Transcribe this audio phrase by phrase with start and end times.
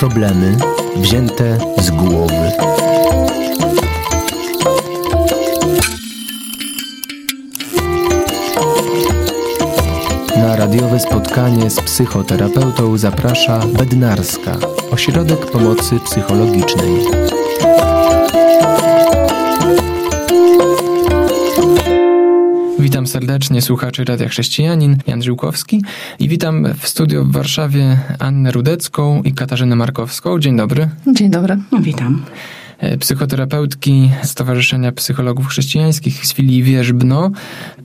[0.00, 0.56] Problemy
[0.96, 2.52] wzięte z głowy.
[10.36, 14.56] Na radiowe spotkanie z psychoterapeutą zaprasza Bednarska,
[14.92, 17.29] ośrodek pomocy psychologicznej.
[23.10, 25.82] Serdecznie słuchaczy Radia Chrześcijanin, Jan Żyłkowski
[26.18, 30.38] i witam w studio w Warszawie Annę Rudecką i Katarzynę Markowską.
[30.38, 30.88] Dzień dobry.
[31.06, 31.58] Dzień dobry.
[31.80, 32.22] Witam.
[32.78, 37.30] E, psychoterapeutki Stowarzyszenia Psychologów Chrześcijańskich z filii Wierzbno.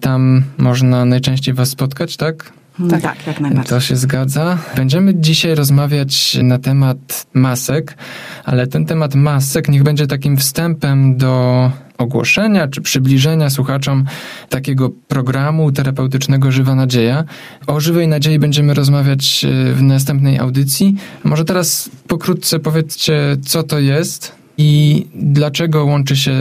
[0.02, 2.52] Tam można najczęściej was spotkać, tak?
[2.90, 3.70] Tak, tak, jak najbardziej.
[3.70, 4.58] To się zgadza.
[4.76, 7.98] Będziemy dzisiaj rozmawiać na temat masek,
[8.44, 14.06] ale ten temat masek niech będzie takim wstępem do ogłoszenia czy przybliżenia słuchaczom
[14.50, 17.24] takiego programu terapeutycznego Żywa Nadzieja.
[17.68, 20.96] O Żywej Nadziei będziemy rozmawiać e, w następnej audycji.
[21.24, 26.34] Może teraz pokrótce powiedzcie, co to jest i dlaczego łączy się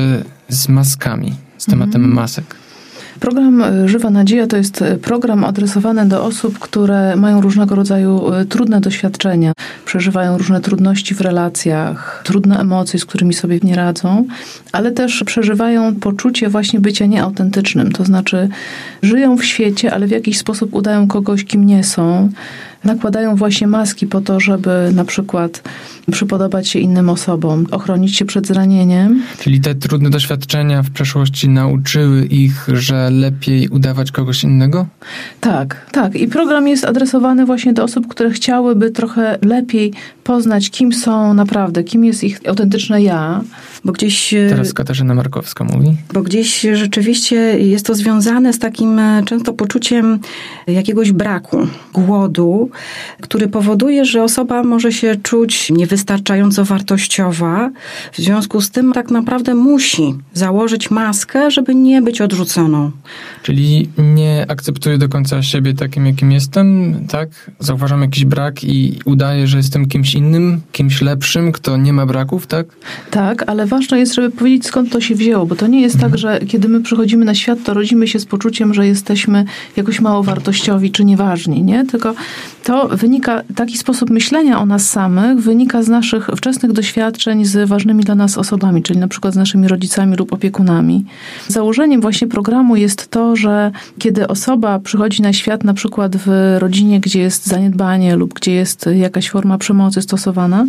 [0.49, 2.15] z maskami, z tematem Mhm.
[2.15, 2.57] masek.
[3.21, 8.35] Program y, Żywa Nadzieja to jest y, program adresowany do osób, które mają różnego rodzaju
[8.35, 9.53] y, trudne doświadczenia,
[9.85, 14.27] przeżywają różne trudności w relacjach, trudne emocje, z którymi sobie nie radzą,
[14.73, 17.93] ale też przeżywają poczucie właśnie bycia nieautentycznym.
[17.93, 18.49] To znaczy,
[19.03, 22.31] żyją w świecie, ale w jakiś sposób udają kogoś, kim nie są.
[22.85, 25.63] Nakładają właśnie maski po to, żeby na przykład
[26.13, 29.23] przypodobać się innym osobom, ochronić się przed zranieniem.
[29.39, 34.87] Czyli te trudne doświadczenia w przeszłości nauczyły ich, że lepiej udawać kogoś innego?
[35.41, 36.15] Tak, tak.
[36.15, 39.93] I program jest adresowany właśnie do osób, które chciałyby trochę lepiej
[40.25, 43.43] poznać, kim są naprawdę, kim jest ich autentyczne ja.
[43.85, 45.97] Bo gdzieś, e, Teraz Katarzyna Markowska mówi.
[46.15, 50.19] bo gdzieś rzeczywiście jest to związane z takim e, często poczuciem
[50.67, 52.71] jakiegoś braku, głodu,
[53.21, 57.71] który powoduje, że osoba może się czuć niewystarczająco wartościowa.
[58.13, 62.91] W związku z tym tak naprawdę musi założyć maskę, żeby nie być odrzuconą.
[63.43, 67.51] Czyli nie akceptuję do końca siebie takim, jakim jestem, tak?
[67.59, 72.47] Zauważam jakiś brak i udaję, że jestem kimś innym, kimś lepszym, kto nie ma braków,
[72.47, 72.67] tak?
[73.11, 76.19] Tak, ale ważne jest, żeby powiedzieć, skąd to się wzięło, bo to nie jest tak,
[76.19, 79.45] że kiedy my przychodzimy na świat, to rodzimy się z poczuciem, że jesteśmy
[79.77, 81.87] jakoś mało wartościowi czy nieważni, nie?
[81.87, 82.15] Tylko
[82.65, 88.05] to wynika, taki sposób myślenia o nas samych wynika z naszych wczesnych doświadczeń z ważnymi
[88.05, 91.05] dla nas osobami, czyli na przykład z naszymi rodzicami lub opiekunami.
[91.49, 97.01] Założeniem właśnie programu jest to, że kiedy osoba przychodzi na świat na przykład w rodzinie,
[97.01, 100.67] gdzie jest zaniedbanie lub gdzie jest jakaś forma przemocy stosowana,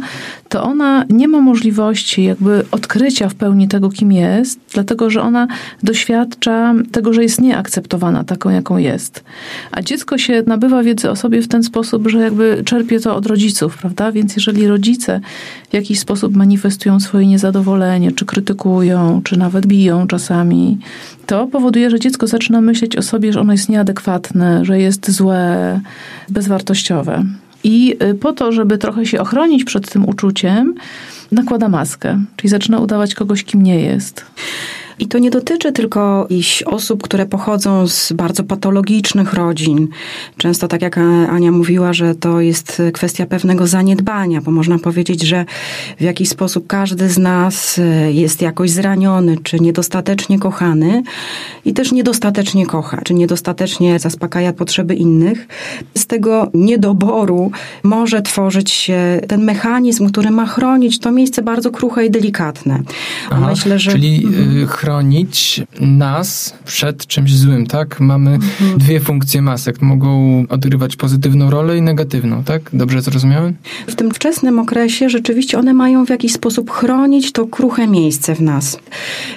[0.50, 5.48] to ona nie ma możliwości jakby odkrycia w pełni tego, kim jest, dlatego że ona
[5.84, 9.24] doświadcza tego, że jest nieakceptowana taką, jaką jest.
[9.72, 13.26] A dziecko się nabywa wiedzy o sobie w ten sposób, że jakby czerpie to od
[13.26, 14.12] rodziców, prawda?
[14.12, 15.22] Więc jeżeli rodzice
[15.70, 20.78] w jakiś sposób manifestują swoje niezadowolenie, czy krytykują, czy nawet biją czasami,
[21.26, 25.82] to powoduje, że dziecko zaczyna myśleć o sobie, że ono jest nieadekwatne, że jest złe,
[26.30, 27.24] bezwartościowe.
[27.66, 30.76] I y, po to, żeby trochę się ochronić przed tym uczuciem,
[31.32, 34.26] nakłada maskę, czyli zaczyna udawać kogoś, kim nie jest.
[35.00, 39.88] I to nie dotyczy tylko jakichś osób, które pochodzą z bardzo patologicznych rodzin.
[40.38, 40.98] Często, tak jak
[41.30, 45.46] Ania mówiła, że to jest kwestia pewnego zaniedbania, bo można powiedzieć, że
[46.00, 47.80] w jakiś sposób każdy z nas
[48.12, 51.04] jest jakoś zraniony, czy niedostatecznie kochany
[51.66, 55.48] i też niedostatecznie kocha, czy niedostatecznie zaspokaja potrzeby innych.
[55.98, 57.52] Z tego niedoboru
[57.84, 62.82] może tworzyć się ten mechanizm, który ma chronić to miejsce bardzo kruche i delikatne.
[63.30, 63.92] Aha, Myślę, że...
[63.92, 64.68] Czyli Mhm.
[64.86, 68.00] Chronić nas przed czymś złym, tak?
[68.00, 68.78] Mamy Mhm.
[68.78, 69.82] dwie funkcje masek.
[69.82, 72.62] Mogą odgrywać pozytywną rolę i negatywną, tak?
[72.74, 73.54] Dobrze zrozumiałem?
[73.88, 78.42] W tym wczesnym okresie rzeczywiście one mają w jakiś sposób chronić to kruche miejsce w
[78.42, 78.80] nas.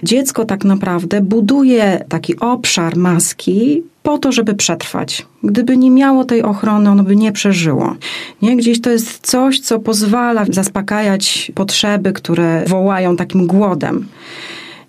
[0.03, 5.27] Dziecko tak naprawdę buduje taki obszar maski po to, żeby przetrwać.
[5.43, 7.97] Gdyby nie miało tej ochrony, ono by nie przeżyło.
[8.43, 8.57] Nie?
[8.57, 14.07] Gdzieś to jest coś, co pozwala zaspokajać potrzeby, które wołają takim głodem.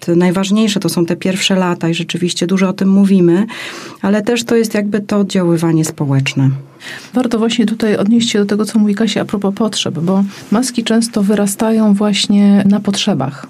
[0.08, 3.46] Najważniejsze to są te pierwsze lata i rzeczywiście dużo o tym mówimy,
[4.02, 6.50] ale też to jest jakby to oddziaływanie społeczne.
[7.14, 10.84] Warto właśnie tutaj odnieść się do tego, co mówi Kasia a propos potrzeb, bo maski
[10.84, 13.48] często wyrastają właśnie na potrzebach.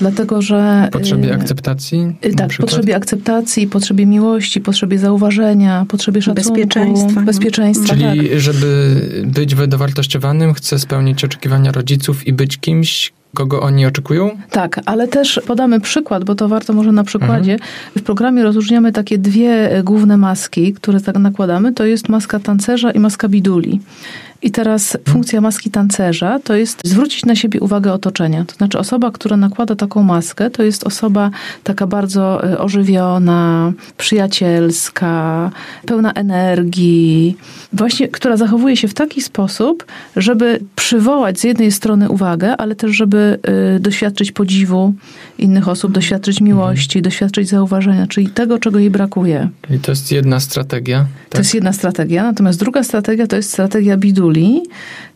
[0.00, 0.88] Dlatego, że.
[0.92, 2.12] Potrzebie y, akceptacji?
[2.24, 7.20] y, Tak, potrzebie akceptacji, potrzebie miłości, potrzebie zauważenia, potrzebie szacunku, Bezpieczeństwa.
[7.20, 7.98] bezpieczeństwa tak.
[7.98, 8.94] Czyli żeby
[9.26, 14.30] być dowartościowanym, chcę spełnić oczekiwania rodziców i być kimś, kogo oni oczekują?
[14.50, 17.56] Tak, ale też podamy przykład, bo to warto może na przykładzie.
[17.98, 21.72] W programie rozróżniamy takie dwie e, główne maski, które tak nakładamy.
[21.72, 23.80] To jest maska tancerza i maska biduli.
[24.42, 28.44] I teraz funkcja maski tancerza to jest zwrócić na siebie uwagę otoczenia.
[28.44, 31.30] To znaczy osoba, która nakłada taką maskę, to jest osoba
[31.64, 35.50] taka bardzo y, ożywiona, przyjacielska,
[35.86, 37.36] pełna energii,
[37.72, 39.84] właśnie która zachowuje się w taki sposób,
[40.16, 43.38] żeby przywołać z jednej strony uwagę, ale też żeby
[43.76, 44.94] y, doświadczyć podziwu
[45.38, 49.48] innych osób, doświadczyć miłości, doświadczyć zauważenia, czyli tego, czego jej brakuje.
[49.70, 50.98] I to jest jedna strategia.
[50.98, 51.28] Tak?
[51.28, 54.62] To jest jedna strategia, natomiast druga strategia to jest strategia biduli.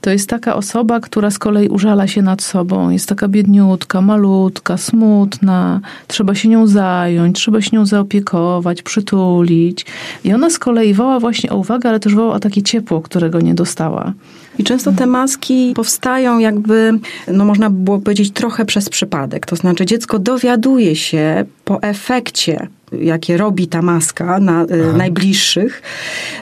[0.01, 4.77] To jest taka osoba, która z kolei użala się nad sobą, jest taka biedniutka, malutka,
[4.77, 9.87] smutna, trzeba się nią zająć, trzeba się nią zaopiekować, przytulić.
[10.25, 13.41] I ona z kolei woła właśnie o uwagę, ale też woła o takie ciepło, którego
[13.41, 14.12] nie dostała.
[14.58, 16.99] I często te maski powstają jakby,
[17.29, 19.47] no można by było powiedzieć, trochę przez przypadek.
[19.47, 25.83] To znaczy dziecko dowiaduje się po efekcie jakie robi ta maska na y, najbliższych,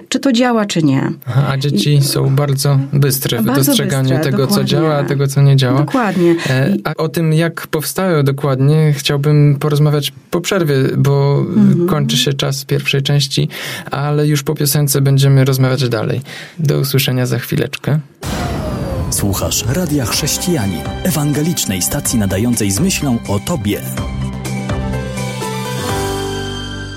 [0.08, 1.12] czy to działa, czy nie.
[1.26, 4.64] Aha, a dzieci I, są bardzo bystre w bardzo dostrzeganiu bystre, tego, dokładnie.
[4.64, 5.78] co działa, a tego, co nie działa.
[5.78, 6.34] Dokładnie.
[6.50, 11.88] E, a o tym, jak powstają dokładnie, chciałbym porozmawiać po przerwie, bo mhm.
[11.88, 13.48] kończy się czas pierwszej części,
[13.90, 16.20] ale już po piosence będziemy rozmawiać dalej.
[16.58, 17.98] Do usłyszenia za chwileczkę.
[19.10, 23.80] Słuchasz Radia Chrześcijani, ewangelicznej stacji nadającej z myślą o Tobie.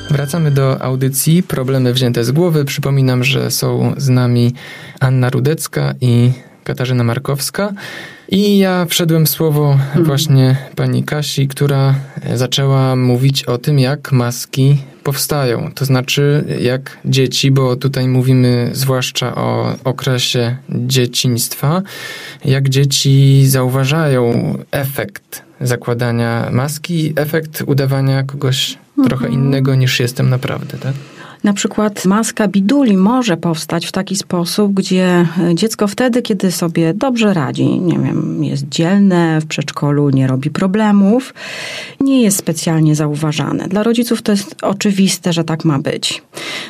[0.09, 2.65] Wracamy do audycji Problemy wzięte z głowy.
[2.65, 4.53] Przypominam, że są z nami
[4.99, 6.31] Anna Rudecka i
[6.63, 7.73] Katarzyna Markowska.
[8.29, 10.05] I ja wszedłem w słowo mhm.
[10.05, 11.95] właśnie pani Kasi, która
[12.35, 15.71] zaczęła mówić o tym, jak maski powstają.
[15.75, 21.81] To znaczy, jak dzieci, bo tutaj mówimy zwłaszcza o okresie dzieciństwa,
[22.45, 28.77] jak dzieci zauważają efekt zakładania maski, efekt udawania kogoś.
[29.05, 30.93] Trochę innego niż jestem naprawdę, tak?
[31.47, 37.33] Na przykład maska biduli może powstać w taki sposób, gdzie dziecko wtedy, kiedy sobie dobrze
[37.33, 41.33] radzi, nie wiem, jest dzielne w przedszkolu, nie robi problemów,
[42.01, 43.67] nie jest specjalnie zauważane.
[43.67, 46.23] Dla rodziców to jest oczywiste, że tak ma być.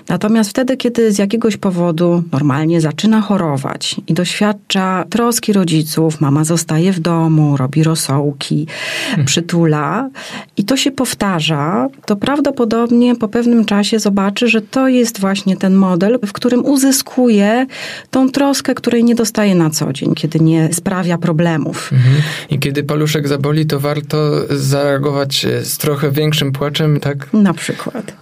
[0.10, 6.92] Natomiast wtedy, kiedy z jakiegoś powodu normalnie zaczyna chorować i doświadcza troski rodziców, mama zostaje
[6.92, 8.68] w domu, robi rosołki,
[9.08, 9.26] hmm.
[9.26, 10.10] przytula
[10.58, 15.76] i to się powtarza, to prawdopodobnie po pewnym czasie zobaczy, że to jest właśnie ten
[15.76, 17.66] model, w którym uzyskuje
[18.12, 21.90] tą troskę, której nie dostaje na co dzień, kiedy nie sprawia problemów.
[21.94, 22.16] Mhm.
[22.50, 27.34] I kiedy paluszek zaboli, to warto zareagować z trochę większym płaczem, tak?
[27.34, 28.14] Na przykład.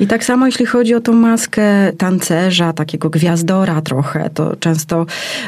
[0.00, 5.06] I tak samo jeśli chodzi o tą maskę tancerza, takiego gwiazdora trochę, to często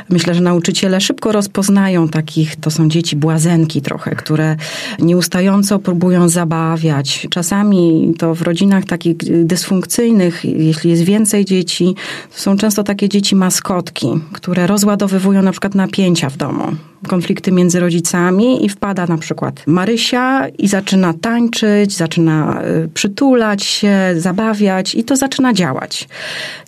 [0.08, 4.56] myślę, że nauczyciele szybko rozpoznają takich, to są dzieci błazenki trochę, które
[4.98, 7.26] nieustająco próbują zabawiać.
[7.31, 11.94] Czasami to w rodzinach takich dysfunkcyjnych jeśli jest więcej dzieci,
[12.34, 16.76] to są często takie dzieci maskotki, które rozładowywują na przykład napięcia w domu
[17.08, 23.99] konflikty między rodzicami i wpada na przykład Marysia i zaczyna tańczyć, zaczyna y, przytulać się,
[24.17, 26.08] zabawiać i to zaczyna działać.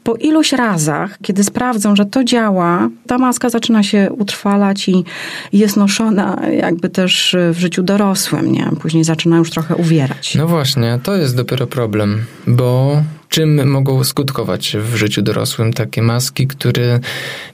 [0.02, 5.04] Po iluś razach, kiedy sprawdzą, że to działa, ta maska zaczyna się utrwalać i
[5.52, 8.70] jest noszona jakby też w życiu dorosłym, nie?
[8.80, 10.34] Później zaczyna już trochę uwierać.
[10.34, 16.46] No właśnie, to jest dopiero problem, bo czym mogą skutkować w życiu dorosłym takie maski,
[16.46, 17.00] które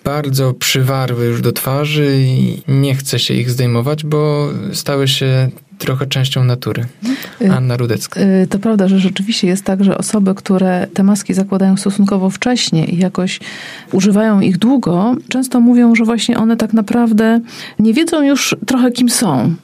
[0.04, 6.06] bardzo przywarły już do twarzy i nie chce się ich zdejmować, bo stały się trochę
[6.06, 6.84] częścią natury.
[7.42, 8.20] Y, Anna Rudecka.
[8.20, 12.84] Y, to prawda, że rzeczywiście jest tak, że osoby, które te maski zakładają stosunkowo wcześnie
[12.84, 13.40] i jakoś
[13.92, 17.40] używają ich długo, często mówią, że właśnie one tak naprawdę
[17.78, 19.54] nie wiedzą już trochę kim są.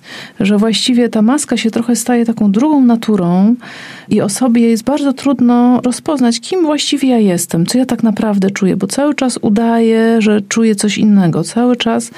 [0.40, 3.54] Że właściwie ta maska się trochę staje taką drugą naturą
[4.08, 8.76] i osobie jest bardzo trudno rozpoznać, kim właściwie ja jestem, co ja tak naprawdę czuję,
[8.76, 11.44] bo cały czas udaję, że czuję coś innego.
[11.44, 12.10] Cały czas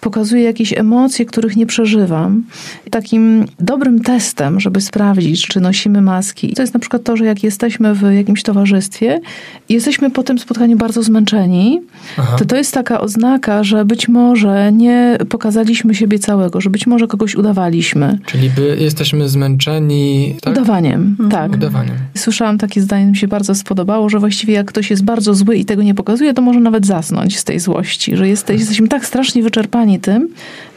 [0.00, 2.44] pokazuję jakieś emocje, których nie przeżywam.
[2.90, 7.42] Takim dobrym testem, żeby sprawdzić, czy nosimy maski, to jest na przykład to, że jak
[7.42, 9.20] jesteśmy w jakimś towarzystwie
[9.68, 11.80] i jesteśmy po tym spotkaniu bardzo zmęczeni,
[12.18, 12.36] Aha.
[12.38, 17.06] to to jest taka oznaka, że być może nie pokazaliśmy siebie całego, że być może
[17.06, 18.18] kogoś udawaliśmy.
[18.26, 20.36] Czyli by jesteśmy zmęczeni.
[20.40, 20.52] Tak?
[20.52, 21.30] Udawaniem, mhm.
[21.30, 21.52] tak.
[21.52, 21.94] Udawaniem.
[22.14, 25.64] Słyszałam takie zdanie, mi się bardzo spodobało, że właściwie jak ktoś jest bardzo zły i
[25.64, 29.42] tego nie pokazuje, to może nawet zasnąć z tej złości, że jesteś, jesteśmy tak strasznie
[29.42, 30.28] wyczerpani tym,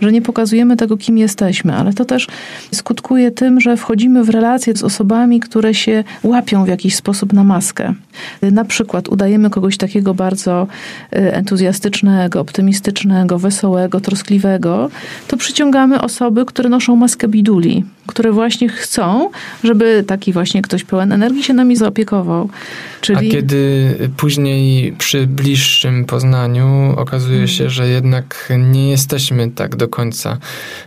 [0.02, 2.28] że nie pokazujemy tego, kim jesteśmy, ale to też
[2.74, 7.44] skutkuje tym, że wchodzimy w relacje z osobami, które się łapią w jakiś sposób na
[7.44, 7.94] maskę.
[8.42, 10.68] Na przykład udajemy kogoś takiego bardzo
[11.14, 14.90] y, entuzjastycznego, optymistycznego, wesołego, troskliwego,
[15.28, 17.84] to przyciągamy osoby, które noszą maskę biduli.
[18.10, 19.30] Które właśnie chcą,
[19.64, 22.50] żeby taki właśnie ktoś pełen energii się nami zaopiekował.
[23.02, 23.30] Czyli...
[23.30, 30.38] A kiedy później przy bliższym poznaniu okazuje się, że jednak nie jesteśmy tak do końca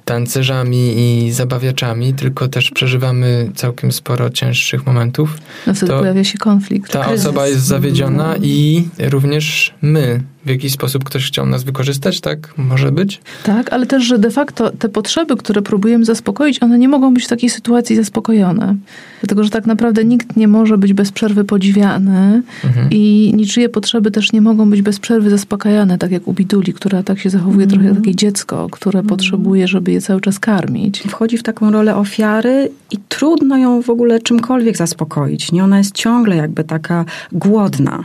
[0.04, 5.38] tancerzami i zabawiaczami, tylko też przeżywamy całkiem sporo cięższych momentów.
[5.66, 6.92] No wtedy pojawia się konflikt.
[6.92, 7.20] Ta kryzys.
[7.20, 12.54] osoba jest zawiedziona i również my w jakiś sposób ktoś chciał nas wykorzystać, tak?
[12.56, 13.20] Może być?
[13.44, 17.25] Tak, ale też, że de facto te potrzeby, które próbujemy zaspokoić, one nie mogą być
[17.25, 18.76] w takiej sytuacji zaspokojone.
[19.20, 22.88] Dlatego, że tak naprawdę nikt nie może być bez przerwy podziwiany mhm.
[22.90, 27.02] i niczyje potrzeby też nie mogą być bez przerwy zaspokajane, tak jak u Biduli, która
[27.02, 27.70] tak się zachowuje mhm.
[27.70, 29.08] trochę jak takie dziecko, które mhm.
[29.08, 31.00] potrzebuje, żeby je cały czas karmić.
[31.00, 35.52] Wchodzi w taką rolę ofiary i trudno ją w ogóle czymkolwiek zaspokoić.
[35.52, 35.64] Nie?
[35.64, 38.02] Ona jest ciągle jakby taka głodna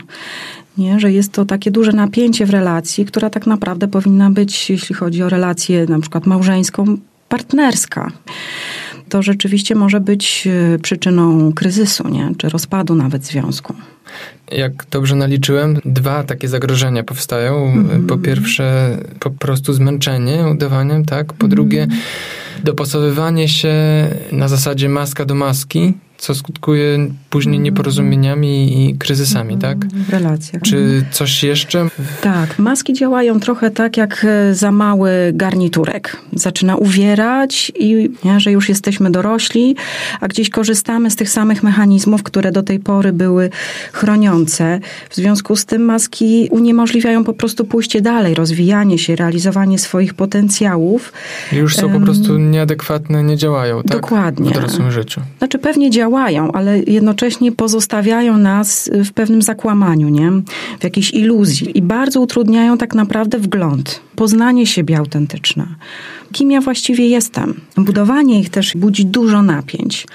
[0.78, 1.00] nie?
[1.00, 5.22] że jest to takie duże napięcie w relacji, która tak naprawdę powinna być, jeśli chodzi
[5.22, 6.96] o relację na przykład małżeńską,
[7.28, 8.10] partnerska.
[9.08, 12.32] To rzeczywiście może być e, przyczyną kryzysu, nie?
[12.38, 13.74] czy rozpadu nawet związku.
[14.52, 17.74] Jak dobrze naliczyłem, dwa takie zagrożenia powstają.
[17.74, 18.06] Mm-hmm.
[18.06, 21.32] Po pierwsze, po prostu zmęczenie udawaniem, tak?
[21.32, 21.50] Po mm-hmm.
[21.50, 21.86] drugie,
[22.64, 23.74] dopasowywanie się
[24.32, 26.98] na zasadzie maska do maski, co skutkuje
[27.30, 27.64] później mhm.
[27.64, 29.80] nieporozumieniami i kryzysami, mhm.
[29.80, 29.90] tak?
[29.92, 30.62] W relacjach.
[30.62, 31.04] Czy mhm.
[31.10, 31.88] coś jeszcze?
[32.20, 36.16] Tak, maski działają trochę tak jak e, za mały garniturek.
[36.32, 39.76] Zaczyna uwierać i nie, że już jesteśmy dorośli,
[40.20, 43.50] a gdzieś korzystamy z tych samych mechanizmów, które do tej pory były
[43.98, 44.80] chroniące.
[45.10, 51.12] W związku z tym maski uniemożliwiają po prostu pójście dalej, rozwijanie się, realizowanie swoich potencjałów.
[51.52, 54.00] I już są po prostu nieadekwatne, nie działają, tak?
[54.00, 54.50] Dokładnie.
[54.50, 55.20] W dorosłym życiu.
[55.38, 60.30] Znaczy pewnie działają działają, ale jednocześnie pozostawiają nas w pewnym zakłamaniu, nie?
[60.80, 65.66] w jakiejś iluzji i bardzo utrudniają tak naprawdę wgląd, poznanie siebie autentyczne
[66.32, 67.60] kim ja właściwie jestem.
[67.76, 70.06] Budowanie ich też budzi dużo napięć.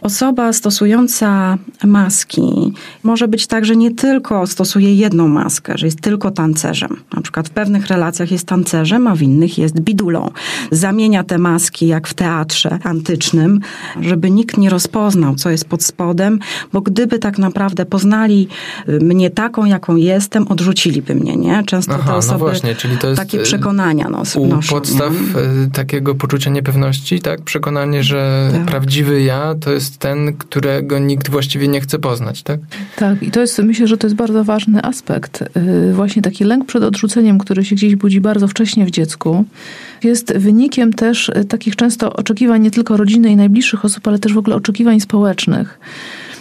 [0.00, 6.30] Osoba stosująca maski może być tak, że nie tylko stosuje jedną maskę, że jest tylko
[6.30, 6.96] tancerzem.
[7.16, 10.30] Na przykład w pewnych relacjach jest tancerzem, a w innych jest bidulą.
[10.70, 13.60] Zamienia te maski jak w teatrze antycznym,
[14.00, 16.38] żeby nikt nie rozpoznał, co jest pod spodem,
[16.72, 18.48] bo gdyby tak naprawdę poznali
[18.88, 21.62] y, mnie taką, jaką jestem, odrzuciliby mnie, nie?
[21.66, 24.46] Często Aha, te no osoby no właśnie, czyli to jest takie y, przekonania nos, u
[24.46, 24.74] noszą.
[24.74, 25.61] podstaw nie?
[25.70, 27.42] Takiego poczucia niepewności, tak?
[27.42, 28.66] Przekonanie, że tak.
[28.66, 32.60] prawdziwy ja to jest ten, którego nikt właściwie nie chce poznać, tak?
[32.96, 35.44] Tak, i to jest, myślę, że to jest bardzo ważny aspekt.
[35.56, 39.44] Y, właśnie taki lęk przed odrzuceniem, który się gdzieś budzi bardzo wcześnie w dziecku,
[40.04, 44.38] jest wynikiem też takich często oczekiwań nie tylko rodziny i najbliższych osób, ale też w
[44.38, 45.78] ogóle oczekiwań społecznych.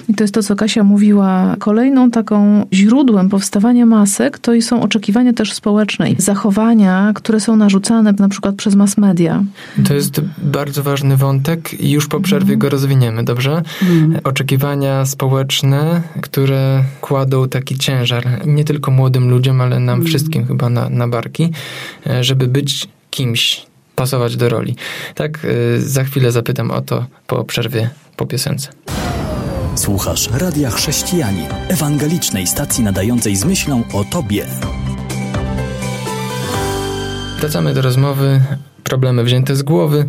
[0.09, 1.55] I to jest to, co Kasia mówiła.
[1.59, 8.29] Kolejną taką źródłem powstawania masek to są oczekiwania też społeczne, zachowania, które są narzucane na
[8.29, 9.43] przykład przez mass media.
[9.87, 13.61] To jest bardzo ważny wątek i już po przerwie go rozwiniemy, dobrze?
[13.81, 14.19] Mm.
[14.23, 20.07] Oczekiwania społeczne, które kładą taki ciężar nie tylko młodym ludziom, ale nam mm.
[20.07, 21.51] wszystkim chyba na, na barki,
[22.07, 23.65] e, żeby być kimś,
[23.95, 24.75] pasować do roli.
[25.15, 25.39] Tak,
[25.75, 28.67] e, za chwilę zapytam o to po przerwie, po piosence.
[29.75, 34.45] Słuchasz Radia Chrześcijani, ewangelicznej stacji nadającej z myślą o Tobie.
[37.39, 38.41] Wracamy do rozmowy,
[38.83, 40.05] problemy wzięte z głowy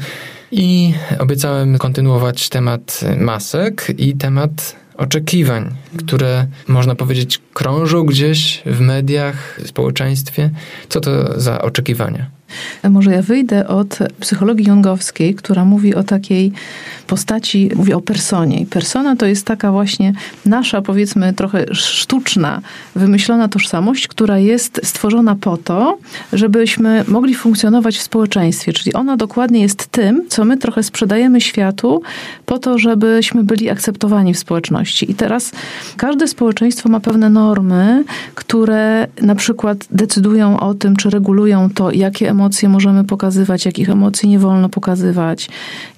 [0.50, 9.61] i obiecałem kontynuować temat masek i temat oczekiwań, które można powiedzieć krążą gdzieś w mediach,
[9.64, 10.50] w społeczeństwie.
[10.88, 12.42] Co to za oczekiwania?
[12.91, 16.53] Może ja wyjdę od psychologii jungowskiej, która mówi o takiej
[17.07, 18.67] postaci, mówi o personie.
[18.67, 20.13] Persona to jest taka właśnie
[20.47, 22.61] nasza, powiedzmy, trochę sztuczna,
[22.97, 25.99] wymyślona tożsamość, która jest stworzona po to,
[26.33, 28.73] żebyśmy mogli funkcjonować w społeczeństwie.
[28.73, 32.03] Czyli ona dokładnie jest tym, co my trochę sprzedajemy światu
[32.47, 35.11] po to, żebyśmy byli akceptowani w społeczności.
[35.11, 35.53] I teraz
[35.97, 38.05] każde społeczeństwo ma pewne normy,
[38.35, 43.91] które na przykład decydują o tym, czy regulują to, jakie emocje emocje możemy pokazywać, jakich
[43.91, 45.49] emocji nie wolno pokazywać,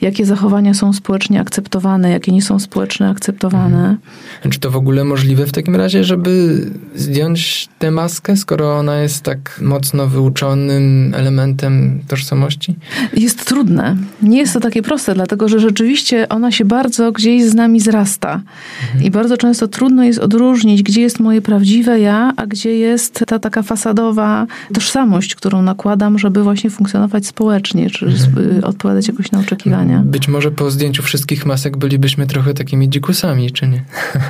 [0.01, 3.79] jakie zachowania są społecznie akceptowane, jakie nie są społecznie akceptowane.
[3.79, 4.51] Mhm.
[4.51, 6.61] Czy to w ogóle możliwe w takim razie, żeby
[6.95, 12.77] zdjąć tę maskę, skoro ona jest tak mocno wyuczonym elementem tożsamości?
[13.17, 13.97] Jest trudne.
[14.23, 18.41] Nie jest to takie proste, dlatego że rzeczywiście ona się bardzo gdzieś z nami zrasta.
[18.83, 19.05] Mhm.
[19.05, 23.39] I bardzo często trudno jest odróżnić, gdzie jest moje prawdziwe ja, a gdzie jest ta
[23.39, 28.64] taka fasadowa tożsamość, którą nakładam, żeby żeby właśnie funkcjonować społecznie, czy mhm.
[28.64, 30.03] odpowiadać jakoś na oczekiwania.
[30.05, 33.85] Być może po zdjęciu wszystkich masek bylibyśmy trochę takimi dzikusami, czy nie?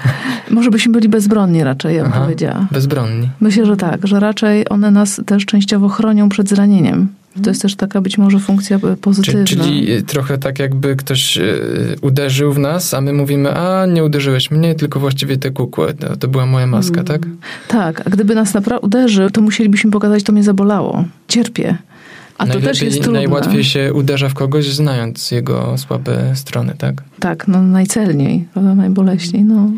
[0.50, 2.66] może byśmy byli bezbronni raczej, ja bym Aha, powiedziała.
[2.70, 3.28] Bezbronni.
[3.40, 7.08] Myślę, że tak, że raczej one nas też częściowo chronią przed zranieniem.
[7.42, 9.44] To jest też taka być może funkcja pozytywna.
[9.44, 11.38] Czyli, czyli trochę tak jakby ktoś
[12.00, 15.94] uderzył w nas, a my mówimy, a nie uderzyłeś mnie, tylko właściwie te kukłę.
[15.94, 17.04] To, to była moja maska, mm.
[17.04, 17.20] tak?
[17.68, 21.04] Tak, a gdyby nas naprawdę uderzył, to musielibyśmy pokazać, to mnie zabolało.
[21.28, 21.78] Cierpię.
[22.38, 23.18] A to też jest trudne.
[23.18, 27.02] Najłatwiej się uderza w kogoś, znając jego słabe strony, tak?
[27.20, 29.44] Tak, no najcelniej, prawda, najboleśniej.
[29.44, 29.70] No.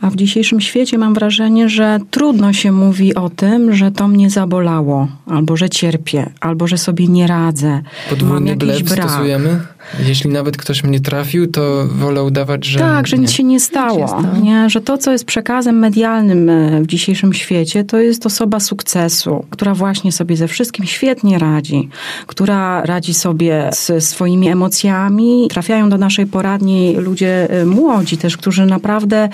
[0.00, 4.30] A w dzisiejszym świecie mam wrażenie, że trudno się mówi o tym, że to mnie
[4.30, 7.82] zabolało, albo że cierpię, albo że sobie nie radzę.
[8.10, 9.10] Podwójny brak.
[9.10, 9.60] stosujemy?
[10.06, 12.78] Jeśli nawet ktoś mnie trafił, to wolę udawać, że.
[12.78, 14.00] Tak, że nic się nie stało.
[14.00, 14.36] Się stało.
[14.42, 14.70] Nie?
[14.70, 19.74] Że to, co jest przekazem medialnym e, w dzisiejszym świecie, to jest osoba sukcesu, która
[19.74, 21.88] właśnie sobie ze wszystkim świetnie radzi,
[22.26, 25.48] która radzi sobie z swoimi emocjami.
[25.50, 29.28] Trafiają do naszej poradni ludzie e, młodzi też, którzy naprawdę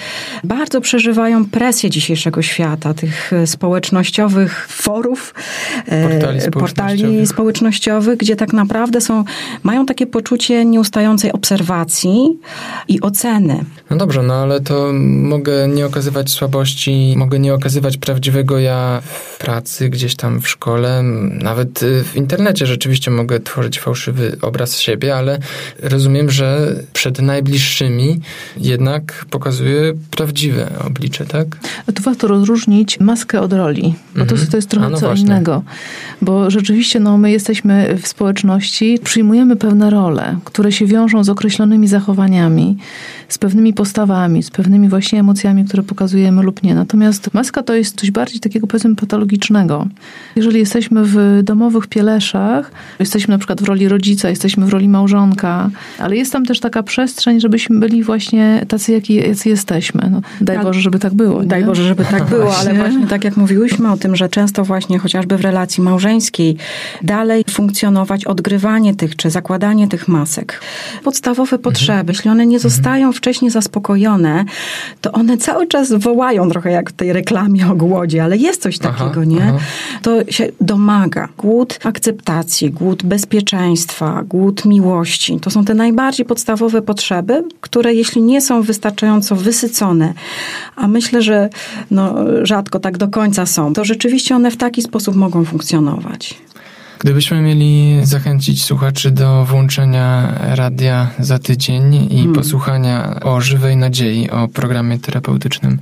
[0.45, 5.35] bardzo przeżywają presję dzisiejszego świata, tych e, społecznościowych forów,
[5.85, 9.25] portali społecznościowych, portali społecznościowych gdzie tak naprawdę są,
[9.63, 12.39] mają takie poczucie, nieustającej obserwacji
[12.89, 13.65] i oceny.
[13.91, 19.39] No dobrze, no ale to mogę nie okazywać słabości, mogę nie okazywać prawdziwego ja w
[19.39, 21.03] pracy, gdzieś tam w szkole,
[21.43, 25.39] nawet y, w internecie rzeczywiście mogę tworzyć fałszywy obraz siebie, ale
[25.83, 28.21] rozumiem, że przed najbliższymi
[28.57, 31.47] jednak pokazuję prawdziwe oblicze, tak?
[31.95, 34.41] Tu warto rozróżnić maskę od roli, bo mhm.
[34.41, 35.25] to, to jest trochę no co właśnie.
[35.25, 35.63] innego.
[36.23, 41.89] Bo rzeczywiście no, my jesteśmy w społeczności, przyjmujemy pewne role które się wiążą z określonymi
[41.89, 42.77] zachowaniami,
[43.29, 46.75] z pewnymi postawami, z pewnymi właśnie emocjami, które pokazujemy lub nie.
[46.75, 49.87] Natomiast maska to jest coś bardziej takiego powiedzmy patologicznego.
[50.37, 55.71] Jeżeli jesteśmy w domowych pieleszach, jesteśmy na przykład w roli rodzica, jesteśmy w roli małżonka,
[55.99, 60.09] ale jest tam też taka przestrzeń, żebyśmy byli właśnie tacy, jaki, jacy jesteśmy.
[60.11, 61.43] No, daj Boże, żeby tak było.
[61.43, 61.49] Nie?
[61.49, 64.99] Daj Boże, żeby tak było, ale właśnie tak jak mówiłyśmy o tym, że często właśnie
[64.99, 66.57] chociażby w relacji małżeńskiej
[67.03, 70.61] dalej funkcjonować odgrywanie tych, czy zakładanie tych masek.
[71.05, 72.09] Podstawowe potrzeby, mhm.
[72.09, 72.73] jeśli one nie mhm.
[72.73, 74.45] zostają wcześniej zaspokojone,
[75.01, 78.79] to one cały czas wołają trochę jak w tej reklamie o głodzie, ale jest coś
[78.79, 79.43] takiego, aha, nie?
[79.43, 79.59] Aha.
[80.03, 81.29] To się domaga.
[81.39, 85.41] Głód akceptacji, głód bezpieczeństwa, głód miłości.
[85.41, 90.15] To są te najbardziej podstawowe potrzeby, które jeśli nie są wystarczająco wysycone,
[90.77, 91.49] a myślę, że
[91.91, 96.35] no, rzadko tak do końca są, to rzeczywiście one w taki sposób mogą funkcjonować.
[96.99, 102.35] Gdybyśmy mieli zachęcić słuchaczy do włączenia radia za tydzień i hmm.
[102.35, 105.79] posłuchania o żywej nadziei, o programie terapeutycznym,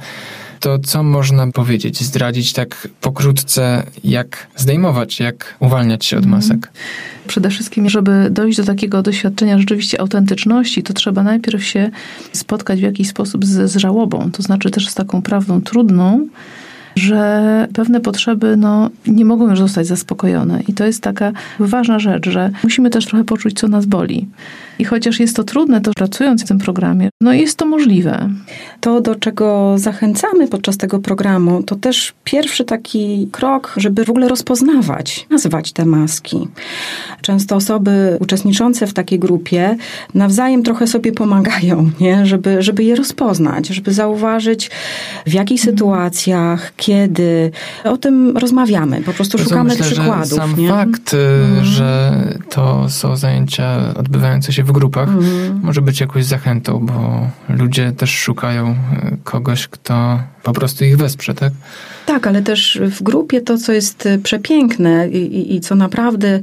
[0.60, 6.42] to co można powiedzieć, zdradzić tak pokrótce, jak zdejmować, jak uwalniać się od mhm.
[6.42, 6.72] masek?
[7.26, 11.90] Przede wszystkim, żeby dojść do takiego doświadczenia rzeczywiście autentyczności, to trzeba najpierw się
[12.32, 16.28] spotkać w jakiś sposób z, z żałobą, to znaczy też z taką prawdą trudną,
[16.96, 20.62] że pewne potrzeby no, nie mogą już zostać zaspokojone.
[20.68, 24.28] I to jest taka ważna rzecz, że musimy też trochę poczuć, co nas boli.
[24.78, 28.28] I chociaż jest to trudne, to pracując w tym programie, no jest to możliwe.
[28.80, 34.28] To, do czego zachęcamy podczas tego programu, to też pierwszy taki krok, żeby w ogóle
[34.28, 36.48] rozpoznawać, nazywać te maski.
[37.20, 39.76] Często osoby uczestniczące w takiej grupie
[40.14, 42.26] nawzajem trochę sobie pomagają, nie?
[42.26, 44.70] Żeby, żeby je rozpoznać, żeby zauważyć
[45.26, 45.76] w jakich mhm.
[45.76, 47.50] sytuacjach, kiedy.
[47.84, 50.28] O tym rozmawiamy, po prostu szukamy myślę, przykładów.
[50.28, 50.68] Że sam nie?
[50.68, 51.64] fakt, mhm.
[51.64, 52.12] że
[52.50, 55.60] to są zajęcia odbywające się w grupach, mhm.
[55.62, 61.34] może być jakąś zachętą, bo ludzie też szukają e, kogoś, kto po prostu ich wesprze,
[61.34, 61.52] tak?
[62.06, 66.40] Tak, ale też w grupie to, co jest e, przepiękne i, i, i, co naprawdę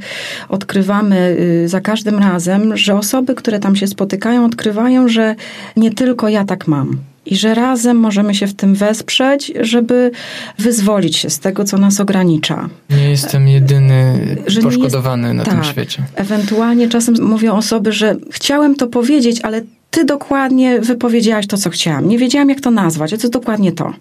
[0.50, 5.36] odkrywamy y, za każdym razem, że osoby, które tam się spotykają, odkrywają, że
[5.78, 10.12] nie tylko ja tak mam i że razem możemy się w tym wesprzeć, żeby
[10.58, 12.70] wyzwolić się z tego, co nas ogranicza.
[12.90, 16.04] Nie jestem jedyny że poszkodowany jest, na tak, tym świecie.
[16.16, 19.62] Ewentualnie czasem mówią osoby, że chciałem to powiedzieć, ale
[19.92, 22.08] ty dokładnie wypowiedziałaś to, co chciałam.
[22.08, 23.94] Nie wiedziałam, jak to nazwać, a to dokładnie to.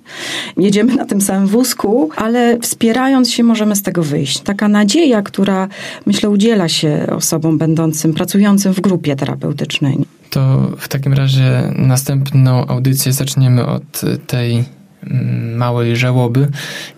[0.56, 4.40] Jedziemy na tym samym wózku, ale wspierając się możemy z tego wyjść.
[4.40, 5.68] Taka nadzieja, która
[6.06, 9.98] myślę udziela się osobom będącym, pracującym w grupie terapeutycznej.
[10.30, 14.64] To w takim razie następną audycję zaczniemy od tej
[15.06, 16.48] mm, małej żałoby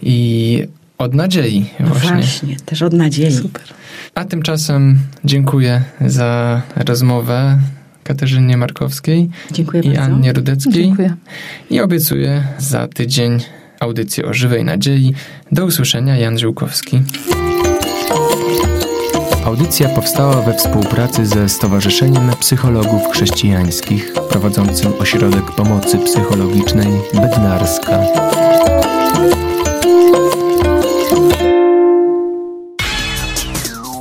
[0.03, 0.63] i
[0.99, 2.11] od nadziei no właśnie.
[2.11, 3.33] właśnie, też od nadziei.
[3.33, 3.63] Super.
[4.15, 7.59] A tymczasem dziękuję za rozmowę.
[8.05, 10.03] Katarzynie Markowskiej Dziękuję i bardzo.
[10.03, 10.73] Annie Rudeckiej.
[10.73, 11.15] Dziękuję.
[11.71, 13.39] I obiecuję za tydzień
[13.81, 15.15] audycję o żywej nadziei.
[15.53, 17.01] Do usłyszenia, Jan Żyłkowski.
[19.51, 27.99] Audycja powstała we współpracy ze Stowarzyszeniem Psychologów Chrześcijańskich prowadzącym Ośrodek Pomocy Psychologicznej Bednarska.